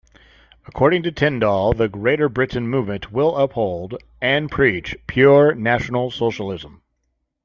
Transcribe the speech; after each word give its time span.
According 0.65 1.03
to 1.03 1.11
Tyndall, 1.11 1.73
"the 1.73 1.87
Greater 1.87 2.27
Britain 2.27 2.67
Movement 2.67 3.11
will 3.11 3.37
uphold, 3.37 4.01
and 4.19 4.49
preach, 4.49 4.97
pure 5.05 5.53
National 5.53 6.09
Socialism". 6.09 6.81